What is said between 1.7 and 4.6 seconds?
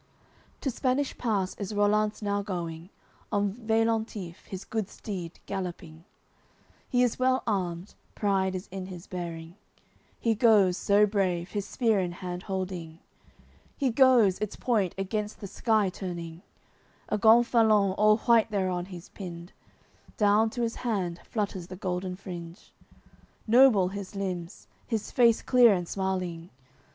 Rollanz now going On Veillantif,